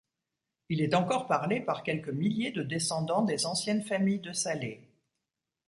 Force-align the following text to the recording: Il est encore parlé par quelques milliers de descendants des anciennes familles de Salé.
Il 0.69 0.81
est 0.81 0.95
encore 0.95 1.27
parlé 1.27 1.59
par 1.61 1.83
quelques 1.83 2.09
milliers 2.09 2.49
de 2.51 2.63
descendants 2.63 3.21
des 3.21 3.45
anciennes 3.45 3.83
familles 3.83 4.17
de 4.17 4.33
Salé. 4.33 4.81